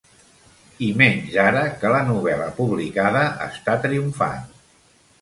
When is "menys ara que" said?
1.01-1.93